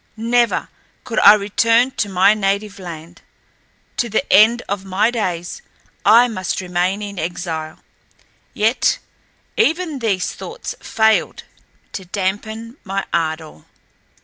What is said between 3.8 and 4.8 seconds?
To the end